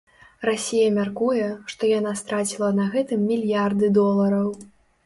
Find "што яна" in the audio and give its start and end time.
1.73-2.15